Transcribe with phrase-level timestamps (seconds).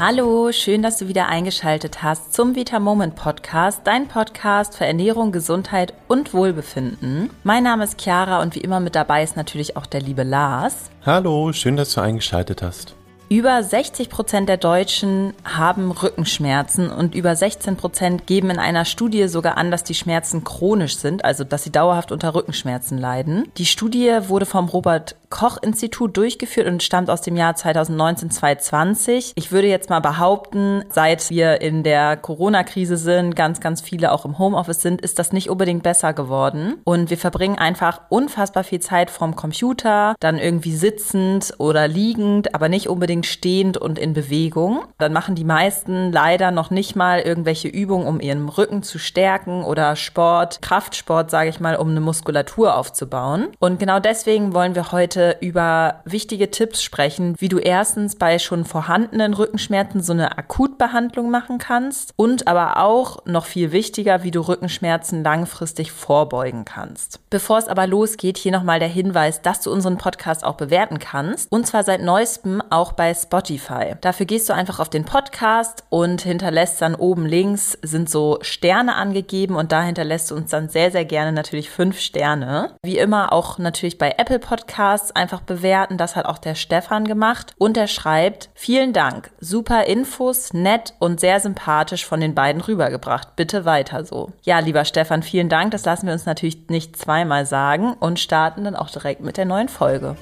[0.00, 5.32] Hallo, schön, dass du wieder eingeschaltet hast zum Vita Moment Podcast, dein Podcast für Ernährung,
[5.32, 7.30] Gesundheit und Wohlbefinden.
[7.42, 10.92] Mein Name ist Chiara und wie immer mit dabei ist natürlich auch der liebe Lars.
[11.04, 12.94] Hallo, schön, dass du eingeschaltet hast.
[13.30, 19.28] Über 60 Prozent der Deutschen haben Rückenschmerzen und über 16 Prozent geben in einer Studie
[19.28, 23.50] sogar an, dass die Schmerzen chronisch sind, also dass sie dauerhaft unter Rückenschmerzen leiden.
[23.58, 29.32] Die Studie wurde vom Robert Koch-Institut durchgeführt und stammt aus dem Jahr 2019-2020.
[29.34, 34.24] Ich würde jetzt mal behaupten, seit wir in der Corona-Krise sind, ganz, ganz viele auch
[34.24, 36.74] im Homeoffice sind, ist das nicht unbedingt besser geworden.
[36.84, 42.68] Und wir verbringen einfach unfassbar viel Zeit vorm Computer, dann irgendwie sitzend oder liegend, aber
[42.68, 44.84] nicht unbedingt stehend und in Bewegung.
[44.98, 49.62] Dann machen die meisten leider noch nicht mal irgendwelche Übungen, um ihren Rücken zu stärken
[49.64, 53.48] oder Sport, Kraftsport, sage ich mal, um eine Muskulatur aufzubauen.
[53.58, 58.38] Und genau deswegen wollen wir heute heute über wichtige Tipps sprechen, wie du erstens bei
[58.38, 64.30] schon vorhandenen Rückenschmerzen so eine Akutbehandlung machen kannst und aber auch noch viel wichtiger, wie
[64.30, 67.20] du Rückenschmerzen langfristig vorbeugen kannst.
[67.30, 71.50] Bevor es aber losgeht, hier nochmal der Hinweis, dass du unseren Podcast auch bewerten kannst
[71.50, 73.94] und zwar seit neuestem auch bei Spotify.
[74.00, 78.94] Dafür gehst du einfach auf den Podcast und hinterlässt dann oben links sind so Sterne
[78.94, 82.72] angegeben und da hinterlässt du uns dann sehr, sehr gerne natürlich fünf Sterne.
[82.82, 85.98] Wie immer auch natürlich bei Apple Podcasts Podcasts einfach bewerten.
[85.98, 87.54] Das hat auch der Stefan gemacht.
[87.58, 89.30] Und er schreibt, vielen Dank.
[89.40, 93.36] Super Infos, nett und sehr sympathisch von den beiden rübergebracht.
[93.36, 94.32] Bitte weiter so.
[94.42, 95.72] Ja, lieber Stefan, vielen Dank.
[95.72, 99.46] Das lassen wir uns natürlich nicht zweimal sagen und starten dann auch direkt mit der
[99.46, 100.16] neuen Folge.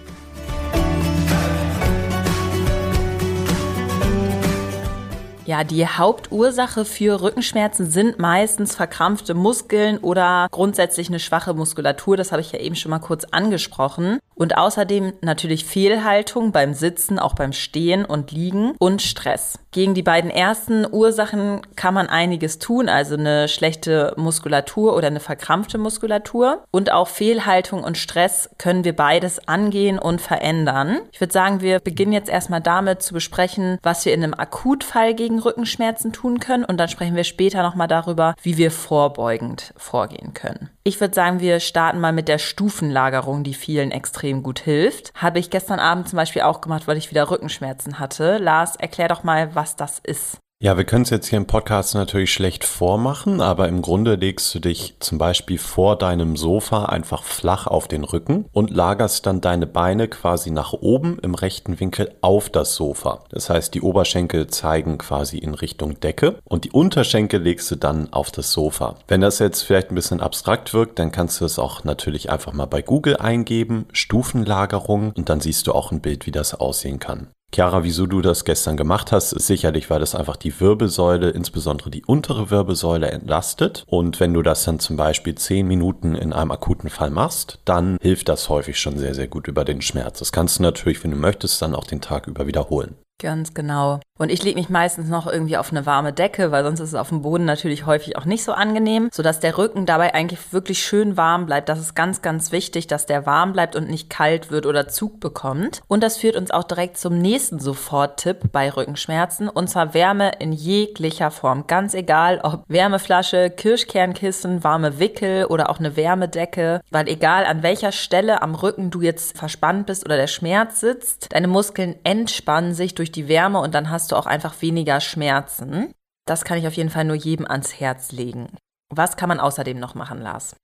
[5.46, 12.16] Ja, die Hauptursache für Rückenschmerzen sind meistens verkrampfte Muskeln oder grundsätzlich eine schwache Muskulatur.
[12.16, 14.18] Das habe ich ja eben schon mal kurz angesprochen.
[14.36, 19.58] Und außerdem natürlich Fehlhaltung beim Sitzen, auch beim Stehen und Liegen und Stress.
[19.72, 25.20] Gegen die beiden ersten Ursachen kann man einiges tun, also eine schlechte Muskulatur oder eine
[25.20, 26.64] verkrampfte Muskulatur.
[26.70, 30.98] Und auch Fehlhaltung und Stress können wir beides angehen und verändern.
[31.12, 35.14] Ich würde sagen, wir beginnen jetzt erstmal damit zu besprechen, was wir in einem Akutfall
[35.14, 36.64] gegen Rückenschmerzen tun können.
[36.64, 40.75] Und dann sprechen wir später nochmal darüber, wie wir vorbeugend vorgehen können.
[40.86, 45.10] Ich würde sagen, wir starten mal mit der Stufenlagerung, die vielen extrem gut hilft.
[45.16, 48.38] Habe ich gestern Abend zum Beispiel auch gemacht, weil ich wieder Rückenschmerzen hatte.
[48.38, 50.38] Lars, erklär doch mal, was das ist.
[50.58, 54.54] Ja, wir können es jetzt hier im Podcast natürlich schlecht vormachen, aber im Grunde legst
[54.54, 59.42] du dich zum Beispiel vor deinem Sofa einfach flach auf den Rücken und lagerst dann
[59.42, 63.22] deine Beine quasi nach oben im rechten Winkel auf das Sofa.
[63.28, 68.10] Das heißt, die Oberschenkel zeigen quasi in Richtung Decke und die Unterschenkel legst du dann
[68.14, 68.96] auf das Sofa.
[69.08, 72.54] Wenn das jetzt vielleicht ein bisschen abstrakt wirkt, dann kannst du es auch natürlich einfach
[72.54, 76.98] mal bei Google eingeben, Stufenlagerung und dann siehst du auch ein Bild, wie das aussehen
[76.98, 77.28] kann.
[77.54, 81.90] Chiara, wieso du das gestern gemacht hast, ist sicherlich, weil das einfach die Wirbelsäule, insbesondere
[81.90, 83.84] die untere Wirbelsäule entlastet.
[83.86, 87.96] Und wenn du das dann zum Beispiel zehn Minuten in einem akuten Fall machst, dann
[88.02, 90.18] hilft das häufig schon sehr, sehr gut über den Schmerz.
[90.18, 92.96] Das kannst du natürlich, wenn du möchtest, dann auch den Tag über wiederholen.
[93.18, 94.00] Ganz genau.
[94.18, 96.94] Und ich lege mich meistens noch irgendwie auf eine warme Decke, weil sonst ist es
[96.94, 100.82] auf dem Boden natürlich häufig auch nicht so angenehm, sodass der Rücken dabei eigentlich wirklich
[100.82, 101.68] schön warm bleibt.
[101.68, 105.20] Das ist ganz, ganz wichtig, dass der warm bleibt und nicht kalt wird oder Zug
[105.20, 105.82] bekommt.
[105.86, 110.52] Und das führt uns auch direkt zum nächsten Soforttipp bei Rückenschmerzen und zwar Wärme in
[110.52, 111.66] jeglicher Form.
[111.66, 117.92] Ganz egal, ob Wärmeflasche, Kirschkernkissen, warme Wickel oder auch eine Wärmedecke, weil egal an welcher
[117.92, 122.94] Stelle am Rücken du jetzt verspannt bist oder der Schmerz sitzt, deine Muskeln entspannen sich
[122.94, 125.92] durch die Wärme und dann hast hast du auch einfach weniger Schmerzen.
[126.28, 128.56] Das kann ich auf jeden Fall nur jedem ans Herz legen.
[128.88, 130.54] Was kann man außerdem noch machen, Lars?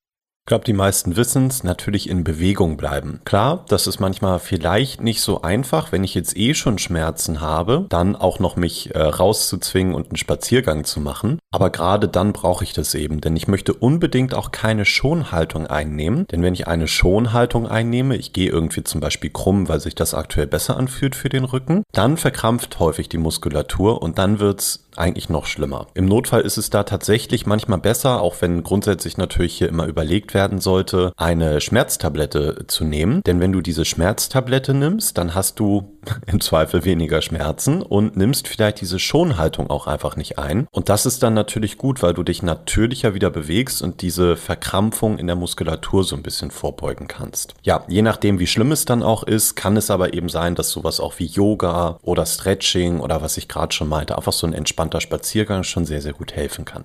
[0.44, 3.20] Ich glaube, die meisten wissen es, natürlich in Bewegung bleiben.
[3.24, 7.86] Klar, das ist manchmal vielleicht nicht so einfach, wenn ich jetzt eh schon Schmerzen habe,
[7.88, 11.38] dann auch noch mich äh, rauszuzwingen und einen Spaziergang zu machen.
[11.52, 16.26] Aber gerade dann brauche ich das eben, denn ich möchte unbedingt auch keine Schonhaltung einnehmen.
[16.26, 20.12] Denn wenn ich eine Schonhaltung einnehme, ich gehe irgendwie zum Beispiel krumm, weil sich das
[20.12, 25.28] aktuell besser anfühlt für den Rücken, dann verkrampft häufig die Muskulatur und dann wird's eigentlich
[25.28, 25.86] noch schlimmer.
[25.94, 30.34] Im Notfall ist es da tatsächlich manchmal besser, auch wenn grundsätzlich natürlich hier immer überlegt
[30.34, 33.22] werden sollte, eine Schmerztablette zu nehmen.
[33.24, 38.48] Denn wenn du diese Schmerztablette nimmst, dann hast du im Zweifel weniger Schmerzen und nimmst
[38.48, 40.66] vielleicht diese Schonhaltung auch einfach nicht ein.
[40.70, 45.18] Und das ist dann natürlich gut, weil du dich natürlicher wieder bewegst und diese Verkrampfung
[45.18, 47.54] in der Muskulatur so ein bisschen vorbeugen kannst.
[47.62, 50.70] Ja, je nachdem, wie schlimm es dann auch ist, kann es aber eben sein, dass
[50.70, 54.52] sowas auch wie Yoga oder Stretching oder was ich gerade schon meinte, einfach so ein
[54.52, 56.84] entspannter Spaziergang schon sehr, sehr gut helfen kann.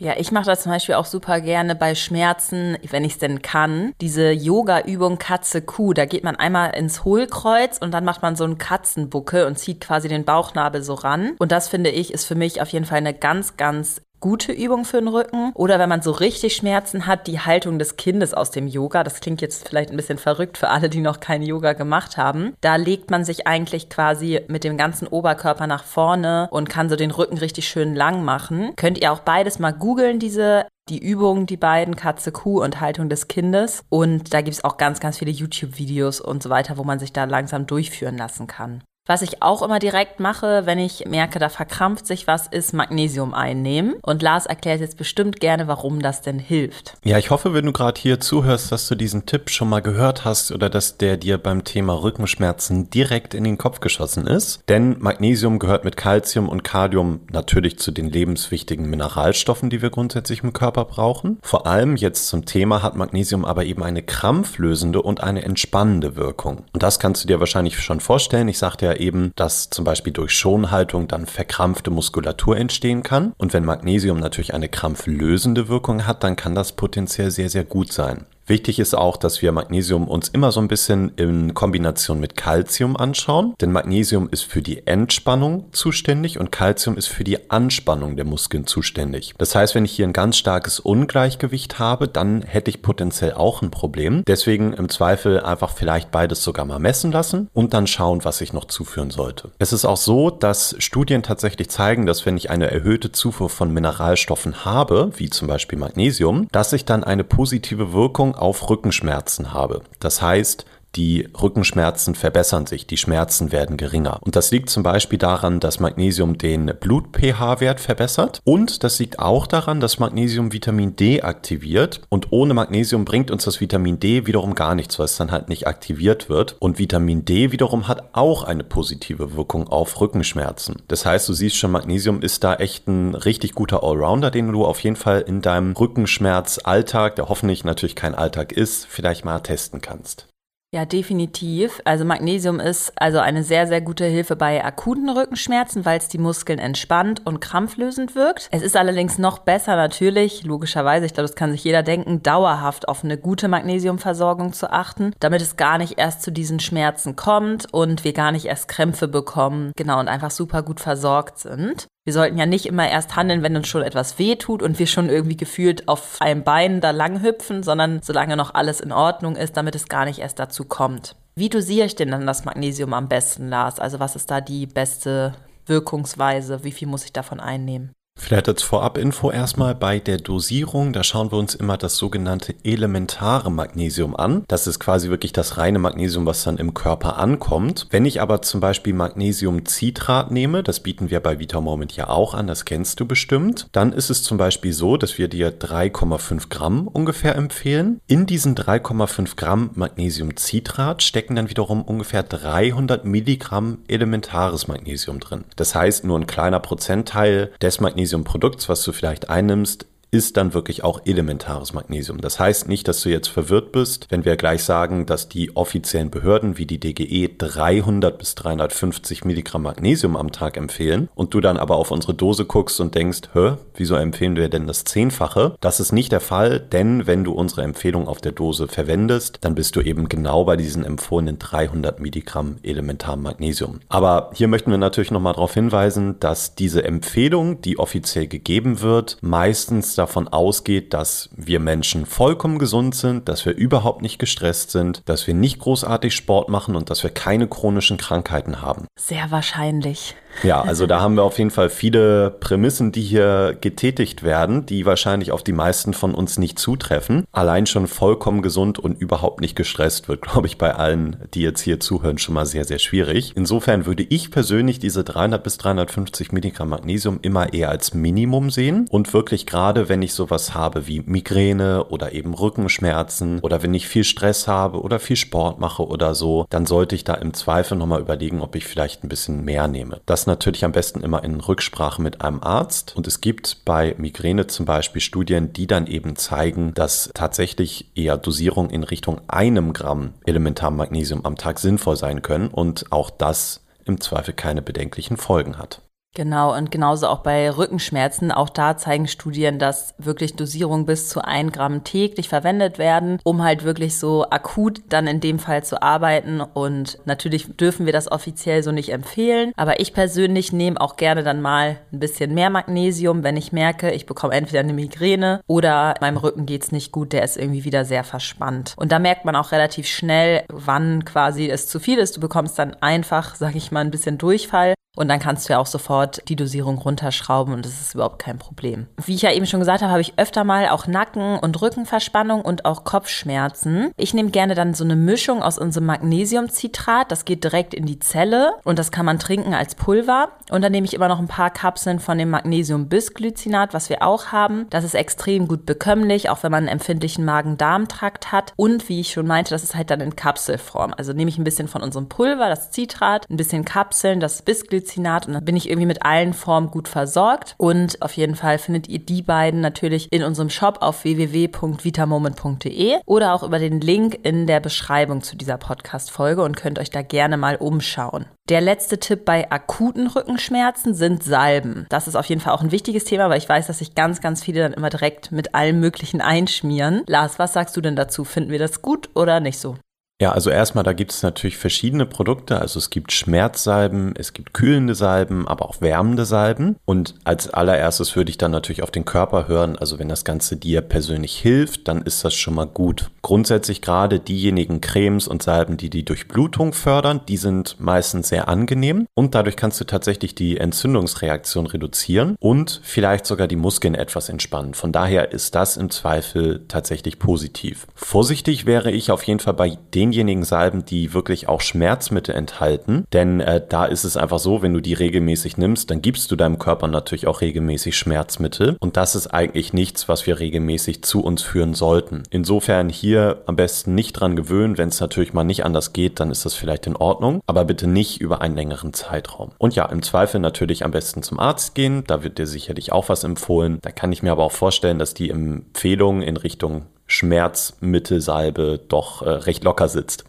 [0.00, 3.42] Ja, ich mache das zum Beispiel auch super gerne bei Schmerzen, wenn ich es denn
[3.42, 3.94] kann.
[4.00, 8.58] Diese Yoga-Übung Katze-Kuh, da geht man einmal ins Hohlkreuz und dann macht man so einen
[8.58, 11.34] Katzenbuckel und zieht quasi den Bauchnabel so ran.
[11.40, 14.84] Und das finde ich ist für mich auf jeden Fall eine ganz, ganz gute Übung
[14.84, 15.52] für den Rücken.
[15.54, 19.04] Oder wenn man so richtig Schmerzen hat, die Haltung des Kindes aus dem Yoga.
[19.04, 22.54] Das klingt jetzt vielleicht ein bisschen verrückt für alle, die noch kein Yoga gemacht haben.
[22.60, 26.96] Da legt man sich eigentlich quasi mit dem ganzen Oberkörper nach vorne und kann so
[26.96, 28.72] den Rücken richtig schön lang machen.
[28.76, 33.08] Könnt ihr auch beides mal googeln, diese die Übungen, die beiden, Katze, Kuh und Haltung
[33.08, 33.84] des Kindes.
[33.88, 37.12] Und da gibt es auch ganz, ganz viele YouTube-Videos und so weiter, wo man sich
[37.12, 38.82] da langsam durchführen lassen kann.
[39.08, 43.32] Was ich auch immer direkt mache, wenn ich merke, da verkrampft sich was, ist Magnesium
[43.32, 43.94] einnehmen.
[44.02, 46.92] Und Lars erklärt jetzt bestimmt gerne, warum das denn hilft.
[47.04, 50.26] Ja, ich hoffe, wenn du gerade hier zuhörst, dass du diesen Tipp schon mal gehört
[50.26, 54.60] hast oder dass der dir beim Thema Rückenschmerzen direkt in den Kopf geschossen ist.
[54.68, 60.42] Denn Magnesium gehört mit Calcium und Kalium natürlich zu den lebenswichtigen Mineralstoffen, die wir grundsätzlich
[60.42, 61.38] im Körper brauchen.
[61.40, 66.66] Vor allem jetzt zum Thema hat Magnesium aber eben eine krampflösende und eine entspannende Wirkung.
[66.74, 68.48] Und das kannst du dir wahrscheinlich schon vorstellen.
[68.48, 73.32] Ich sagte ja eben, dass zum Beispiel durch Schonhaltung dann verkrampfte Muskulatur entstehen kann.
[73.38, 77.92] Und wenn Magnesium natürlich eine krampflösende Wirkung hat, dann kann das potenziell sehr, sehr gut
[77.92, 78.26] sein.
[78.48, 82.96] Wichtig ist auch, dass wir Magnesium uns immer so ein bisschen in Kombination mit Calcium
[82.96, 88.24] anschauen, denn Magnesium ist für die Entspannung zuständig und Calcium ist für die Anspannung der
[88.24, 89.34] Muskeln zuständig.
[89.36, 93.60] Das heißt, wenn ich hier ein ganz starkes Ungleichgewicht habe, dann hätte ich potenziell auch
[93.60, 94.24] ein Problem.
[94.26, 98.54] Deswegen im Zweifel einfach vielleicht beides sogar mal messen lassen und dann schauen, was ich
[98.54, 99.50] noch zuführen sollte.
[99.58, 103.74] Es ist auch so, dass Studien tatsächlich zeigen, dass wenn ich eine erhöhte Zufuhr von
[103.74, 109.82] Mineralstoffen habe, wie zum Beispiel Magnesium, dass ich dann eine positive Wirkung auf Rückenschmerzen habe.
[110.00, 110.64] Das heißt,
[110.96, 114.18] die Rückenschmerzen verbessern sich, die Schmerzen werden geringer.
[114.22, 119.46] Und das liegt zum Beispiel daran, dass Magnesium den Blut-pH-Wert verbessert und das liegt auch
[119.46, 124.54] daran, dass Magnesium Vitamin D aktiviert und ohne Magnesium bringt uns das Vitamin D wiederum
[124.54, 126.56] gar nichts, weil es dann halt nicht aktiviert wird.
[126.58, 130.82] Und Vitamin D wiederum hat auch eine positive Wirkung auf Rückenschmerzen.
[130.88, 134.64] Das heißt, du siehst schon, Magnesium ist da echt ein richtig guter Allrounder, den du
[134.64, 139.80] auf jeden Fall in deinem Rückenschmerzalltag, der hoffentlich natürlich kein Alltag ist, vielleicht mal testen
[139.80, 140.28] kannst.
[140.70, 141.80] Ja, definitiv.
[141.86, 146.18] Also Magnesium ist also eine sehr, sehr gute Hilfe bei akuten Rückenschmerzen, weil es die
[146.18, 148.48] Muskeln entspannt und krampflösend wirkt.
[148.50, 152.86] Es ist allerdings noch besser natürlich, logischerweise, ich glaube, das kann sich jeder denken, dauerhaft
[152.86, 157.72] auf eine gute Magnesiumversorgung zu achten, damit es gar nicht erst zu diesen Schmerzen kommt
[157.72, 159.72] und wir gar nicht erst Krämpfe bekommen.
[159.74, 161.86] Genau, und einfach super gut versorgt sind.
[162.08, 164.86] Wir sollten ja nicht immer erst handeln, wenn uns schon etwas weh tut und wir
[164.86, 169.36] schon irgendwie gefühlt auf einem Bein da lang hüpfen, sondern solange noch alles in Ordnung
[169.36, 171.16] ist, damit es gar nicht erst dazu kommt.
[171.34, 173.78] Wie dosiere ich denn dann das Magnesium am besten, Lars?
[173.78, 175.34] Also was ist da die beste
[175.66, 176.64] Wirkungsweise?
[176.64, 177.92] Wie viel muss ich davon einnehmen?
[178.18, 183.50] Vielleicht als Vorabinfo erstmal bei der Dosierung, da schauen wir uns immer das sogenannte elementare
[183.50, 184.44] Magnesium an.
[184.48, 187.86] Das ist quasi wirklich das reine Magnesium, was dann im Körper ankommt.
[187.90, 192.48] Wenn ich aber zum Beispiel Magnesiumcitrat nehme, das bieten wir bei Vitamoment ja auch an,
[192.48, 196.88] das kennst du bestimmt, dann ist es zum Beispiel so, dass wir dir 3,5 Gramm
[196.88, 198.00] ungefähr empfehlen.
[198.08, 205.44] In diesen 3,5 Gramm Magnesiumcitrat stecken dann wiederum ungefähr 300 Milligramm elementares Magnesium drin.
[205.56, 210.54] Das heißt, nur ein kleiner Prozentteil des Magnesiums Magnesiumprodukts, was du vielleicht einnimmst, ist dann
[210.54, 212.20] wirklich auch elementares Magnesium.
[212.20, 216.10] Das heißt nicht, dass du jetzt verwirrt bist, wenn wir gleich sagen, dass die offiziellen
[216.10, 221.58] Behörden wie die DGE 300 bis 350 Milligramm Magnesium am Tag empfehlen und du dann
[221.58, 225.56] aber auf unsere Dose guckst und denkst, hä, wieso empfehlen wir denn das Zehnfache?
[225.60, 229.54] Das ist nicht der Fall, denn wenn du unsere Empfehlung auf der Dose verwendest, dann
[229.54, 233.80] bist du eben genau bei diesen empfohlenen 300 Milligramm elementarem Magnesium.
[233.88, 239.18] Aber hier möchten wir natürlich nochmal darauf hinweisen, dass diese Empfehlung, die offiziell gegeben wird,
[239.20, 245.02] meistens davon ausgeht, dass wir Menschen vollkommen gesund sind, dass wir überhaupt nicht gestresst sind,
[245.06, 248.86] dass wir nicht großartig Sport machen und dass wir keine chronischen Krankheiten haben.
[248.96, 250.14] Sehr wahrscheinlich.
[250.42, 254.86] Ja, also da haben wir auf jeden Fall viele Prämissen, die hier getätigt werden, die
[254.86, 257.24] wahrscheinlich auf die meisten von uns nicht zutreffen.
[257.32, 261.60] Allein schon vollkommen gesund und überhaupt nicht gestresst wird, glaube ich, bei allen, die jetzt
[261.60, 263.32] hier zuhören, schon mal sehr, sehr schwierig.
[263.34, 268.86] Insofern würde ich persönlich diese 300 bis 350 Milligramm Magnesium immer eher als Minimum sehen
[268.90, 273.88] und wirklich gerade, wenn ich sowas habe wie Migräne oder eben Rückenschmerzen oder wenn ich
[273.88, 277.76] viel Stress habe oder viel Sport mache oder so, dann sollte ich da im Zweifel
[277.76, 280.00] nochmal überlegen, ob ich vielleicht ein bisschen mehr nehme.
[280.06, 282.94] Das natürlich am besten immer in Rücksprache mit einem Arzt.
[282.96, 288.16] Und es gibt bei Migräne zum Beispiel Studien, die dann eben zeigen, dass tatsächlich eher
[288.16, 294.00] Dosierung in Richtung einem Gramm Elementarmagnesium am Tag sinnvoll sein können und auch das im
[294.00, 295.82] Zweifel keine bedenklichen Folgen hat.
[296.18, 298.32] Genau, und genauso auch bei Rückenschmerzen.
[298.32, 303.44] Auch da zeigen Studien, dass wirklich Dosierungen bis zu ein Gramm täglich verwendet werden, um
[303.44, 306.40] halt wirklich so akut dann in dem Fall zu arbeiten.
[306.40, 309.52] Und natürlich dürfen wir das offiziell so nicht empfehlen.
[309.54, 313.92] Aber ich persönlich nehme auch gerne dann mal ein bisschen mehr Magnesium, wenn ich merke,
[313.92, 317.84] ich bekomme entweder eine Migräne oder meinem Rücken geht's nicht gut, der ist irgendwie wieder
[317.84, 318.74] sehr verspannt.
[318.76, 322.16] Und da merkt man auch relativ schnell, wann quasi es zu viel ist.
[322.16, 324.74] Du bekommst dann einfach, sag ich mal, ein bisschen Durchfall.
[324.98, 328.36] Und dann kannst du ja auch sofort die Dosierung runterschrauben und das ist überhaupt kein
[328.36, 328.88] Problem.
[328.96, 332.40] Wie ich ja eben schon gesagt habe, habe ich öfter mal auch Nacken- und Rückenverspannung
[332.40, 333.92] und auch Kopfschmerzen.
[333.96, 337.12] Ich nehme gerne dann so eine Mischung aus unserem Magnesiumcitrat.
[337.12, 340.30] Das geht direkt in die Zelle und das kann man trinken als Pulver.
[340.50, 344.32] Und dann nehme ich immer noch ein paar Kapseln von dem Magnesium-Bisglycinat, was wir auch
[344.32, 344.66] haben.
[344.70, 348.52] Das ist extrem gut bekömmlich, auch wenn man einen empfindlichen Magen-Darm-Trakt hat.
[348.56, 350.92] Und wie ich schon meinte, das ist halt dann in Kapselform.
[350.96, 354.87] Also nehme ich ein bisschen von unserem Pulver, das Citrat, ein bisschen Kapseln, das Bisglycinat
[354.88, 357.54] Medizinat und dann bin ich irgendwie mit allen Formen gut versorgt.
[357.58, 363.34] Und auf jeden Fall findet ihr die beiden natürlich in unserem Shop auf www.vitamoment.de oder
[363.34, 367.36] auch über den Link in der Beschreibung zu dieser Podcast-Folge und könnt euch da gerne
[367.36, 368.26] mal umschauen.
[368.48, 371.86] Der letzte Tipp bei akuten Rückenschmerzen sind Salben.
[371.90, 374.22] Das ist auf jeden Fall auch ein wichtiges Thema, weil ich weiß, dass sich ganz,
[374.22, 377.02] ganz viele dann immer direkt mit allem Möglichen einschmieren.
[377.06, 378.24] Lars, was sagst du denn dazu?
[378.24, 379.76] Finden wir das gut oder nicht so?
[380.20, 382.60] Ja, also erstmal, da gibt es natürlich verschiedene Produkte.
[382.60, 386.74] Also es gibt Schmerzsalben, es gibt kühlende Salben, aber auch wärmende Salben.
[386.84, 389.78] Und als allererstes würde ich dann natürlich auf den Körper hören.
[389.78, 393.10] Also wenn das Ganze dir persönlich hilft, dann ist das schon mal gut.
[393.22, 399.06] Grundsätzlich gerade diejenigen Cremes und Salben, die die Durchblutung fördern, die sind meistens sehr angenehm.
[399.14, 404.74] Und dadurch kannst du tatsächlich die Entzündungsreaktion reduzieren und vielleicht sogar die Muskeln etwas entspannen.
[404.74, 407.86] Von daher ist das im Zweifel tatsächlich positiv.
[407.94, 413.04] Vorsichtig wäre ich auf jeden Fall bei den denjenigen Salben, die wirklich auch Schmerzmittel enthalten.
[413.12, 416.36] Denn äh, da ist es einfach so, wenn du die regelmäßig nimmst, dann gibst du
[416.36, 418.76] deinem Körper natürlich auch regelmäßig Schmerzmittel.
[418.80, 422.22] Und das ist eigentlich nichts, was wir regelmäßig zu uns führen sollten.
[422.30, 424.78] Insofern hier am besten nicht dran gewöhnen.
[424.78, 427.40] Wenn es natürlich mal nicht anders geht, dann ist das vielleicht in Ordnung.
[427.46, 429.52] Aber bitte nicht über einen längeren Zeitraum.
[429.58, 432.04] Und ja, im Zweifel natürlich am besten zum Arzt gehen.
[432.06, 433.78] Da wird dir sicherlich auch was empfohlen.
[433.82, 439.30] Da kann ich mir aber auch vorstellen, dass die Empfehlungen in Richtung Schmerzmittelsalbe doch äh,
[439.30, 440.24] recht locker sitzt.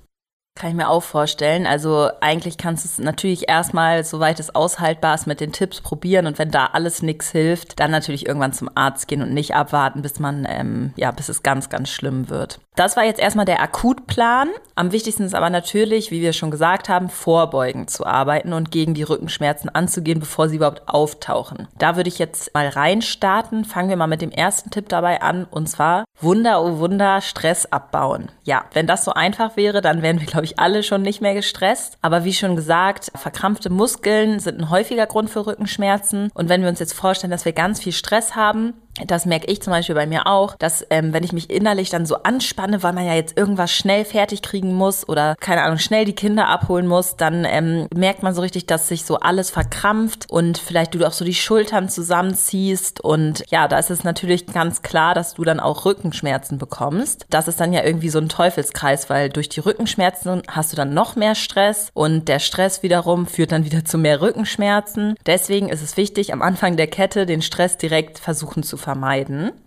[0.55, 1.65] Kann ich mir auch vorstellen.
[1.65, 6.27] Also eigentlich kannst du es natürlich erstmal, soweit es aushaltbar ist, mit den Tipps probieren
[6.27, 10.01] und wenn da alles nichts hilft, dann natürlich irgendwann zum Arzt gehen und nicht abwarten,
[10.01, 12.59] bis man, ähm, ja, bis es ganz, ganz schlimm wird.
[12.79, 14.47] Das war jetzt erstmal der Akutplan.
[14.75, 18.93] Am wichtigsten ist aber natürlich, wie wir schon gesagt haben, vorbeugend zu arbeiten und gegen
[18.93, 21.67] die Rückenschmerzen anzugehen, bevor sie überhaupt auftauchen.
[21.77, 23.65] Da würde ich jetzt mal reinstarten.
[23.65, 27.65] Fangen wir mal mit dem ersten Tipp dabei an und zwar Wunder, oh Wunder, Stress
[27.65, 28.29] abbauen.
[28.45, 31.33] Ja, wenn das so einfach wäre, dann wären wir, glaube ich, alle schon nicht mehr
[31.33, 31.97] gestresst.
[32.01, 36.31] Aber wie schon gesagt, verkrampfte Muskeln sind ein häufiger Grund für Rückenschmerzen.
[36.33, 38.73] Und wenn wir uns jetzt vorstellen, dass wir ganz viel Stress haben,
[39.05, 42.05] das merke ich zum Beispiel bei mir auch, dass ähm, wenn ich mich innerlich dann
[42.05, 46.05] so anspanne, weil man ja jetzt irgendwas schnell fertig kriegen muss oder keine Ahnung, schnell
[46.05, 50.29] die Kinder abholen muss, dann ähm, merkt man so richtig, dass sich so alles verkrampft
[50.29, 54.81] und vielleicht du auch so die Schultern zusammenziehst und ja, da ist es natürlich ganz
[54.81, 57.25] klar, dass du dann auch Rückenschmerzen bekommst.
[57.29, 60.93] Das ist dann ja irgendwie so ein Teufelskreis, weil durch die Rückenschmerzen hast du dann
[60.93, 65.15] noch mehr Stress und der Stress wiederum führt dann wieder zu mehr Rückenschmerzen.
[65.25, 68.88] Deswegen ist es wichtig, am Anfang der Kette den Stress direkt versuchen zu vermeiden.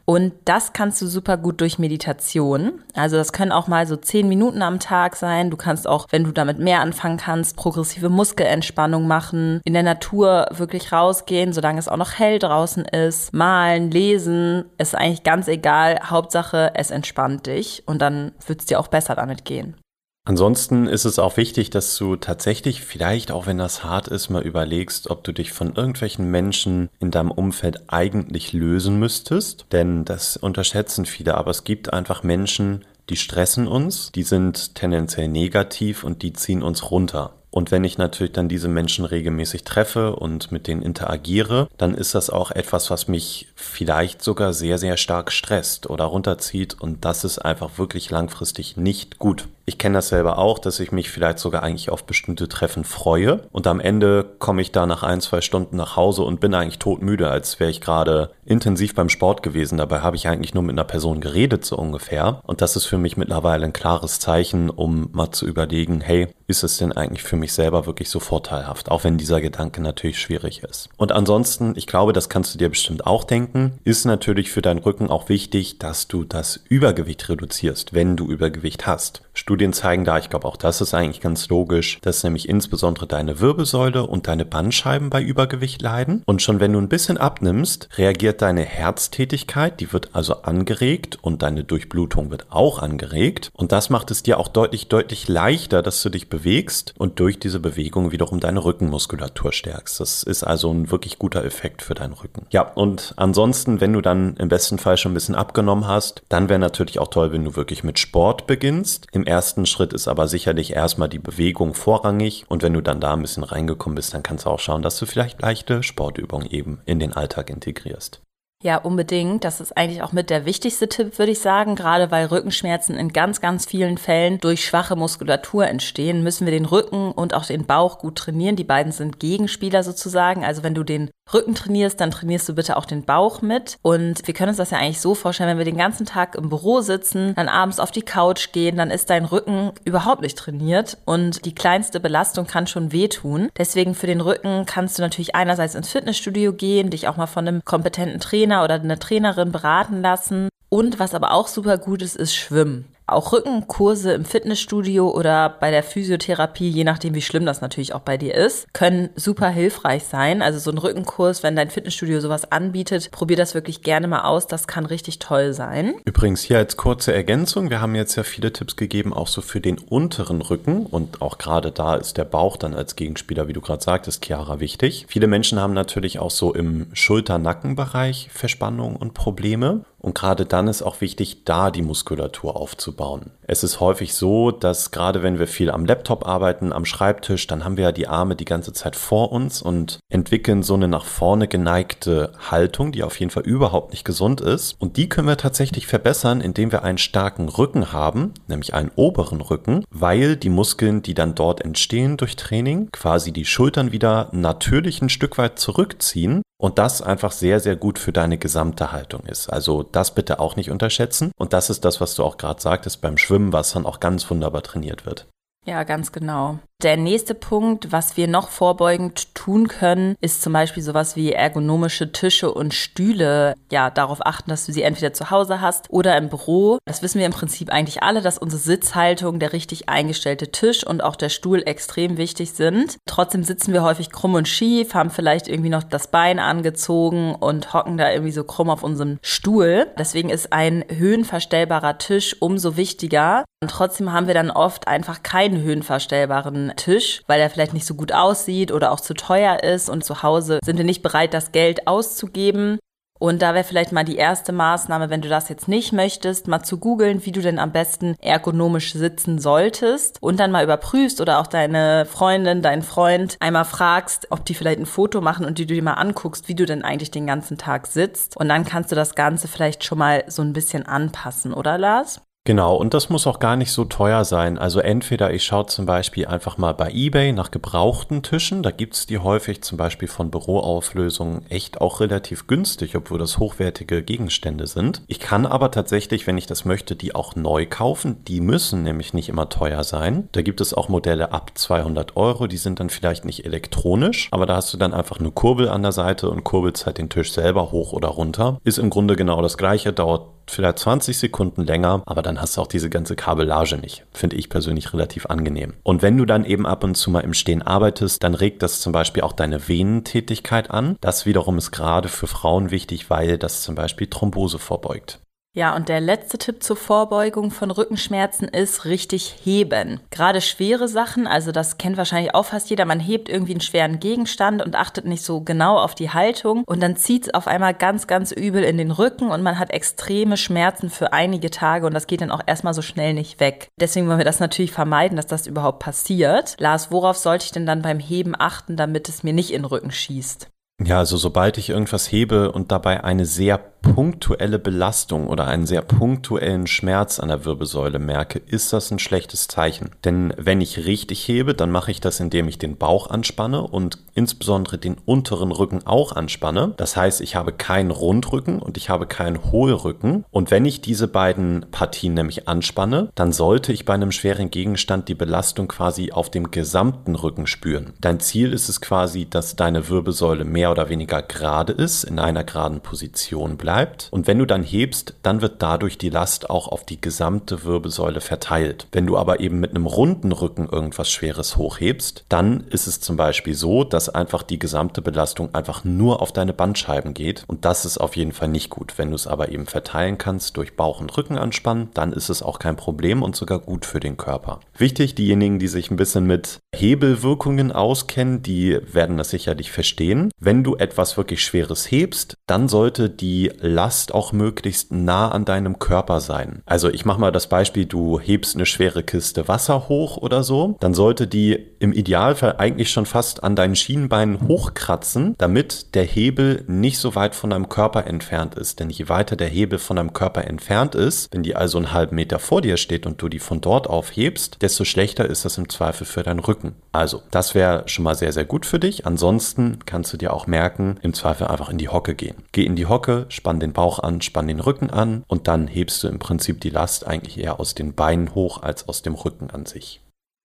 [0.04, 2.80] Und das kannst du super gut durch Meditation.
[2.94, 5.50] Also das können auch mal so zehn Minuten am Tag sein.
[5.50, 10.48] Du kannst auch, wenn du damit mehr anfangen kannst, progressive Muskelentspannung machen, in der Natur
[10.50, 15.98] wirklich rausgehen, solange es auch noch hell draußen ist, malen, lesen, ist eigentlich ganz egal.
[16.04, 19.76] Hauptsache, es entspannt dich und dann wird es dir auch besser damit gehen.
[20.24, 24.42] Ansonsten ist es auch wichtig, dass du tatsächlich, vielleicht auch wenn das hart ist, mal
[24.42, 29.66] überlegst, ob du dich von irgendwelchen Menschen in deinem Umfeld eigentlich lösen müsstest.
[29.72, 35.26] Denn das unterschätzen viele, aber es gibt einfach Menschen, die stressen uns, die sind tendenziell
[35.26, 37.32] negativ und die ziehen uns runter.
[37.50, 42.14] Und wenn ich natürlich dann diese Menschen regelmäßig treffe und mit denen interagiere, dann ist
[42.14, 46.80] das auch etwas, was mich vielleicht sogar sehr, sehr stark stresst oder runterzieht.
[46.80, 49.48] Und das ist einfach wirklich langfristig nicht gut.
[49.64, 53.42] Ich kenne das selber auch, dass ich mich vielleicht sogar eigentlich auf bestimmte Treffen freue.
[53.52, 56.80] Und am Ende komme ich da nach ein, zwei Stunden nach Hause und bin eigentlich
[56.80, 59.78] todmüde, als wäre ich gerade intensiv beim Sport gewesen.
[59.78, 62.40] Dabei habe ich eigentlich nur mit einer Person geredet, so ungefähr.
[62.44, 66.64] Und das ist für mich mittlerweile ein klares Zeichen, um mal zu überlegen, hey, ist
[66.64, 68.90] es denn eigentlich für mich selber wirklich so vorteilhaft?
[68.90, 70.88] Auch wenn dieser Gedanke natürlich schwierig ist.
[70.96, 74.80] Und ansonsten, ich glaube, das kannst du dir bestimmt auch denken, ist natürlich für deinen
[74.80, 79.22] Rücken auch wichtig, dass du das Übergewicht reduzierst, wenn du Übergewicht hast.
[79.34, 83.40] Studien zeigen da, ich glaube auch das ist eigentlich ganz logisch, dass nämlich insbesondere deine
[83.40, 86.22] Wirbelsäule und deine Bandscheiben bei Übergewicht leiden.
[86.26, 87.88] Und schon wenn du ein bisschen abnimmst,
[88.32, 93.50] reagiert deine Herztätigkeit, die wird also angeregt und deine Durchblutung wird auch angeregt.
[93.52, 97.38] Und das macht es dir auch deutlich, deutlich leichter, dass du dich bewegst und durch
[97.38, 100.00] diese Bewegung wiederum deine Rückenmuskulatur stärkst.
[100.00, 102.46] Das ist also ein wirklich guter Effekt für deinen Rücken.
[102.50, 106.48] Ja, und ansonsten, wenn du dann im besten Fall schon ein bisschen abgenommen hast, dann
[106.48, 109.06] wäre natürlich auch toll, wenn du wirklich mit Sport beginnst.
[109.12, 113.12] Im ersten Schritt ist aber sicherlich erstmal die Bewegung vorrangig und wenn du dann da
[113.12, 116.80] ein bisschen reingekommen bist, dann kannst du auch schauen, dass du vielleicht leichte Sportübungen eben
[116.86, 118.22] in den Alltag integrierst.
[118.62, 119.42] Ja, unbedingt.
[119.42, 121.74] Das ist eigentlich auch mit der wichtigste Tipp, würde ich sagen.
[121.74, 126.64] Gerade weil Rückenschmerzen in ganz, ganz vielen Fällen durch schwache Muskulatur entstehen, müssen wir den
[126.64, 128.54] Rücken und auch den Bauch gut trainieren.
[128.54, 130.44] Die beiden sind Gegenspieler sozusagen.
[130.44, 133.78] Also wenn du den Rücken trainierst, dann trainierst du bitte auch den Bauch mit.
[133.82, 136.48] Und wir können uns das ja eigentlich so vorstellen, wenn wir den ganzen Tag im
[136.48, 140.98] Büro sitzen, dann abends auf die Couch gehen, dann ist dein Rücken überhaupt nicht trainiert
[141.04, 143.48] und die kleinste Belastung kann schon wehtun.
[143.56, 147.46] Deswegen für den Rücken kannst du natürlich einerseits ins Fitnessstudio gehen, dich auch mal von
[147.46, 150.48] einem kompetenten Trainer oder einer Trainerin beraten lassen.
[150.68, 152.91] Und was aber auch super gut ist, ist Schwimmen.
[153.06, 158.00] Auch Rückenkurse im Fitnessstudio oder bei der Physiotherapie, je nachdem, wie schlimm das natürlich auch
[158.00, 160.40] bei dir ist, können super hilfreich sein.
[160.42, 164.46] Also so ein Rückenkurs, wenn dein Fitnessstudio sowas anbietet, probier das wirklich gerne mal aus.
[164.46, 165.94] Das kann richtig toll sein.
[166.04, 169.60] Übrigens hier als kurze Ergänzung, wir haben jetzt ja viele Tipps gegeben, auch so für
[169.60, 173.60] den unteren Rücken und auch gerade da ist der Bauch dann als Gegenspieler, wie du
[173.60, 175.06] gerade sagtest, Chiara, wichtig.
[175.08, 179.84] Viele Menschen haben natürlich auch so im Schulter-Nackenbereich Verspannungen und Probleme.
[180.02, 183.30] Und gerade dann ist auch wichtig, da die Muskulatur aufzubauen.
[183.42, 187.64] Es ist häufig so, dass gerade wenn wir viel am Laptop arbeiten, am Schreibtisch, dann
[187.64, 191.04] haben wir ja die Arme die ganze Zeit vor uns und entwickeln so eine nach
[191.04, 194.74] vorne geneigte Haltung, die auf jeden Fall überhaupt nicht gesund ist.
[194.80, 199.40] Und die können wir tatsächlich verbessern, indem wir einen starken Rücken haben, nämlich einen oberen
[199.40, 205.00] Rücken, weil die Muskeln, die dann dort entstehen durch Training, quasi die Schultern wieder natürlich
[205.00, 209.48] ein Stück weit zurückziehen und das einfach sehr, sehr gut für deine gesamte Haltung ist.
[209.48, 211.32] Also das bitte auch nicht unterschätzen.
[211.36, 214.30] Und das ist das, was du auch gerade sagtest beim Schwimmen, was dann auch ganz
[214.30, 215.26] wunderbar trainiert wird.
[215.66, 216.60] Ja, ganz genau.
[216.82, 222.10] Der nächste Punkt, was wir noch vorbeugend tun können, ist zum Beispiel sowas wie ergonomische
[222.10, 223.54] Tische und Stühle.
[223.70, 226.78] Ja, darauf achten, dass du sie entweder zu Hause hast oder im Büro.
[226.84, 231.04] Das wissen wir im Prinzip eigentlich alle, dass unsere Sitzhaltung, der richtig eingestellte Tisch und
[231.04, 232.96] auch der Stuhl extrem wichtig sind.
[233.06, 237.74] Trotzdem sitzen wir häufig krumm und schief, haben vielleicht irgendwie noch das Bein angezogen und
[237.74, 239.86] hocken da irgendwie so krumm auf unserem Stuhl.
[239.96, 243.44] Deswegen ist ein höhenverstellbarer Tisch umso wichtiger.
[243.62, 247.94] Und trotzdem haben wir dann oft einfach keinen höhenverstellbaren Tisch, weil er vielleicht nicht so
[247.94, 249.88] gut aussieht oder auch zu teuer ist.
[249.88, 252.78] Und zu Hause sind wir nicht bereit, das Geld auszugeben.
[253.22, 256.64] Und da wäre vielleicht mal die erste Maßnahme, wenn du das jetzt nicht möchtest, mal
[256.64, 261.38] zu googeln, wie du denn am besten ergonomisch sitzen solltest und dann mal überprüfst oder
[261.38, 265.66] auch deine Freundin, deinen Freund einmal fragst, ob die vielleicht ein Foto machen und die
[265.66, 268.36] du dir mal anguckst, wie du denn eigentlich den ganzen Tag sitzt.
[268.36, 272.22] Und dann kannst du das Ganze vielleicht schon mal so ein bisschen anpassen, oder Lars?
[272.44, 274.58] Genau, und das muss auch gar nicht so teuer sein.
[274.58, 278.64] Also entweder ich schaue zum Beispiel einfach mal bei eBay nach gebrauchten Tischen.
[278.64, 284.02] Da gibt's die häufig zum Beispiel von Büroauflösungen echt auch relativ günstig, obwohl das hochwertige
[284.02, 285.02] Gegenstände sind.
[285.06, 288.24] Ich kann aber tatsächlich, wenn ich das möchte, die auch neu kaufen.
[288.24, 290.28] Die müssen nämlich nicht immer teuer sein.
[290.32, 292.48] Da gibt es auch Modelle ab 200 Euro.
[292.48, 295.82] Die sind dann vielleicht nicht elektronisch, aber da hast du dann einfach eine Kurbel an
[295.82, 298.58] der Seite und kurbelst halt den Tisch selber hoch oder runter.
[298.64, 302.60] Ist im Grunde genau das gleiche, dauert vielleicht 20 Sekunden länger, aber dann hast du
[302.60, 304.04] auch diese ganze Kabellage nicht.
[304.12, 305.74] Finde ich persönlich relativ angenehm.
[305.82, 308.80] Und wenn du dann eben ab und zu mal im Stehen arbeitest, dann regt das
[308.80, 310.96] zum Beispiel auch deine Venentätigkeit an.
[311.00, 315.21] Das wiederum ist gerade für Frauen wichtig, weil das zum Beispiel Thrombose vorbeugt.
[315.54, 320.00] Ja, und der letzte Tipp zur Vorbeugung von Rückenschmerzen ist richtig heben.
[320.10, 324.00] Gerade schwere Sachen, also das kennt wahrscheinlich auch fast jeder, man hebt irgendwie einen schweren
[324.00, 327.74] Gegenstand und achtet nicht so genau auf die Haltung und dann zieht es auf einmal
[327.74, 331.92] ganz, ganz übel in den Rücken und man hat extreme Schmerzen für einige Tage und
[331.92, 333.68] das geht dann auch erstmal so schnell nicht weg.
[333.78, 336.56] Deswegen wollen wir das natürlich vermeiden, dass das überhaupt passiert.
[336.60, 339.66] Lars, worauf sollte ich denn dann beim Heben achten, damit es mir nicht in den
[339.66, 340.48] Rücken schießt?
[340.80, 345.82] Ja, also sobald ich irgendwas hebe und dabei eine sehr punktuelle Belastung oder einen sehr
[345.82, 349.90] punktuellen Schmerz an der Wirbelsäule merke, ist das ein schlechtes Zeichen.
[350.04, 353.98] Denn wenn ich richtig hebe, dann mache ich das, indem ich den Bauch anspanne und
[354.14, 356.74] insbesondere den unteren Rücken auch anspanne.
[356.76, 360.24] Das heißt, ich habe keinen Rundrücken und ich habe keinen Hohlrücken.
[360.30, 365.08] Und wenn ich diese beiden Partien nämlich anspanne, dann sollte ich bei einem schweren Gegenstand
[365.08, 367.94] die Belastung quasi auf dem gesamten Rücken spüren.
[368.00, 372.42] Dein Ziel ist es quasi, dass deine Wirbelsäule mehr oder weniger gerade ist, in einer
[372.42, 374.08] geraden Position bleibt.
[374.10, 378.20] Und wenn du dann hebst, dann wird dadurch die Last auch auf die gesamte Wirbelsäule
[378.20, 378.86] verteilt.
[378.90, 383.16] Wenn du aber eben mit einem runden Rücken irgendwas Schweres hochhebst, dann ist es zum
[383.16, 387.44] Beispiel so, dass einfach die gesamte Belastung einfach nur auf deine Bandscheiben geht.
[387.46, 388.94] Und das ist auf jeden Fall nicht gut.
[388.96, 392.58] Wenn du es aber eben verteilen kannst durch Bauch- und Rückenanspannen, dann ist es auch
[392.58, 394.60] kein Problem und sogar gut für den Körper.
[394.76, 400.30] Wichtig, diejenigen, die sich ein bisschen mit Hebelwirkungen auskennen, die werden das sicherlich verstehen.
[400.38, 405.78] Wenn du etwas wirklich Schweres hebst, dann sollte die Last auch möglichst nah an deinem
[405.78, 406.62] Körper sein.
[406.66, 410.76] Also ich mache mal das Beispiel, du hebst eine schwere Kiste Wasser hoch oder so,
[410.80, 416.64] dann sollte die im Idealfall eigentlich schon fast an deinen Schienbeinen hochkratzen, damit der Hebel
[416.66, 418.80] nicht so weit von deinem Körper entfernt ist.
[418.80, 422.16] Denn je weiter der Hebel von deinem Körper entfernt ist, wenn die also einen halben
[422.16, 425.68] Meter vor dir steht und du die von dort aufhebst, desto schlechter ist das im
[425.68, 426.74] Zweifel für deinen Rücken.
[426.92, 429.06] Also, das wäre schon mal sehr, sehr gut für dich.
[429.06, 432.36] Ansonsten kannst du dir auch merken, im Zweifel einfach in die Hocke gehen.
[432.52, 436.02] Geh in die Hocke, spann den Bauch an, spann den Rücken an und dann hebst
[436.02, 439.50] du im Prinzip die Last eigentlich eher aus den Beinen hoch als aus dem Rücken
[439.50, 440.00] an sich.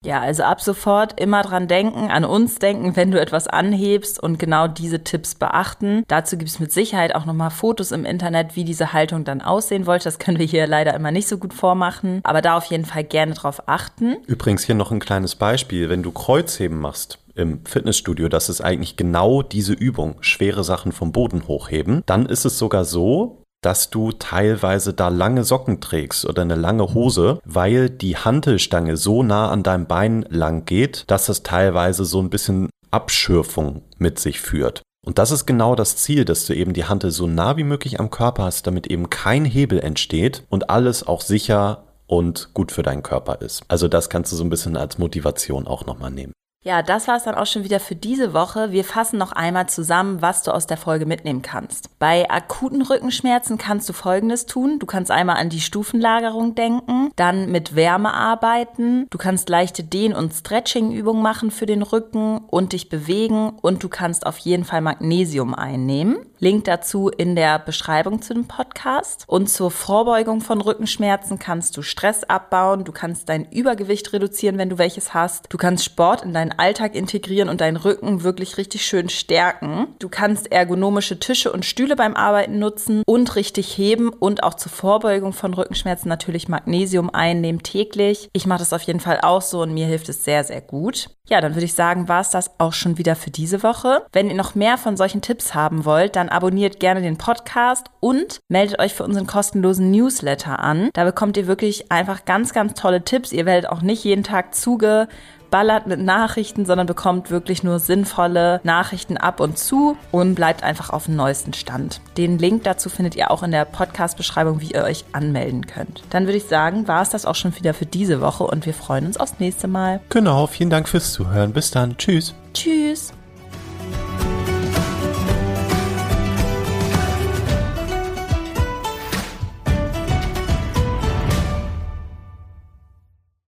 [0.06, 4.38] Ja, also ab sofort immer dran denken, an uns denken, wenn du etwas anhebst und
[4.38, 6.04] genau diese Tipps beachten.
[6.08, 9.88] Dazu gibt es mit Sicherheit auch nochmal Fotos im Internet, wie diese Haltung dann aussehen
[9.88, 10.06] wollte.
[10.06, 13.04] Das können wir hier leider immer nicht so gut vormachen, aber da auf jeden Fall
[13.04, 14.18] gerne drauf achten.
[14.28, 18.98] Übrigens hier noch ein kleines Beispiel, wenn du Kreuzheben machst im Fitnessstudio, das ist eigentlich
[18.98, 24.12] genau diese Übung, schwere Sachen vom Boden hochheben, dann ist es sogar so, dass du
[24.12, 29.64] teilweise da lange Socken trägst oder eine lange Hose, weil die Hantelstange so nah an
[29.64, 34.82] deinem Bein lang geht, dass es teilweise so ein bisschen Abschürfung mit sich führt.
[35.06, 38.00] Und das ist genau das Ziel, dass du eben die Hantel so nah wie möglich
[38.00, 42.84] am Körper hast, damit eben kein Hebel entsteht und alles auch sicher und gut für
[42.84, 43.64] deinen Körper ist.
[43.68, 46.34] Also das kannst du so ein bisschen als Motivation auch nochmal nehmen.
[46.68, 48.74] Ja, das war es dann auch schon wieder für diese Woche.
[48.74, 51.98] Wir fassen noch einmal zusammen, was du aus der Folge mitnehmen kannst.
[51.98, 54.78] Bei akuten Rückenschmerzen kannst du Folgendes tun.
[54.78, 59.08] Du kannst einmal an die Stufenlagerung denken, dann mit Wärme arbeiten.
[59.10, 63.88] Du kannst leichte Dehn- und Stretching-Übungen machen für den Rücken und dich bewegen und du
[63.88, 66.18] kannst auf jeden Fall Magnesium einnehmen.
[66.40, 69.24] Link dazu in der Beschreibung zu dem Podcast.
[69.28, 74.70] Und zur Vorbeugung von Rückenschmerzen kannst du Stress abbauen, du kannst dein Übergewicht reduzieren, wenn
[74.70, 75.46] du welches hast.
[75.50, 79.88] Du kannst Sport in deinen Alltag integrieren und deinen Rücken wirklich richtig schön stärken.
[80.00, 84.72] Du kannst ergonomische Tische und Stühle beim Arbeiten nutzen und richtig heben und auch zur
[84.72, 88.30] Vorbeugung von Rückenschmerzen natürlich Magnesium einnehmen täglich.
[88.34, 91.10] Ich mache das auf jeden Fall auch so und mir hilft es sehr, sehr gut.
[91.30, 94.06] Ja, dann würde ich sagen, war es das auch schon wieder für diese Woche.
[94.14, 98.40] Wenn ihr noch mehr von solchen Tipps haben wollt, dann abonniert gerne den Podcast und
[98.50, 100.90] meldet euch für unseren kostenlosen Newsletter an.
[100.94, 103.32] Da bekommt ihr wirklich einfach ganz, ganz tolle Tipps.
[103.32, 105.08] Ihr werdet auch nicht jeden Tag zuge
[105.50, 110.90] ballert mit Nachrichten, sondern bekommt wirklich nur sinnvolle Nachrichten ab und zu und bleibt einfach
[110.90, 112.02] auf dem neuesten Stand.
[112.18, 116.04] Den Link dazu findet ihr auch in der Podcast-Beschreibung, wie ihr euch anmelden könnt.
[116.10, 118.74] Dann würde ich sagen, war es das auch schon wieder für diese Woche und wir
[118.74, 120.02] freuen uns aufs nächste Mal.
[120.10, 121.54] Genau, vielen Dank fürs Zuhören.
[121.54, 121.96] Bis dann.
[121.96, 122.36] Tschüss.
[122.54, 123.14] Tschüss.